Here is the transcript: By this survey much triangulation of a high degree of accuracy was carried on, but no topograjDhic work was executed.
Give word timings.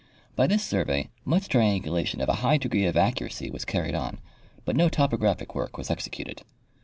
By 0.35 0.47
this 0.47 0.63
survey 0.63 1.09
much 1.25 1.47
triangulation 1.47 2.21
of 2.21 2.29
a 2.29 2.33
high 2.41 2.57
degree 2.57 2.87
of 2.87 2.97
accuracy 2.97 3.51
was 3.51 3.65
carried 3.65 3.93
on, 3.93 4.17
but 4.65 4.75
no 4.75 4.89
topograjDhic 4.89 5.53
work 5.53 5.77
was 5.77 5.91
executed. 5.91 6.41